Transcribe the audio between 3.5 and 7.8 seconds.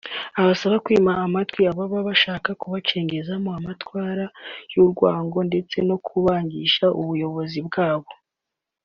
amatwara y’urwango ndetse no kubangisha ubuyobozi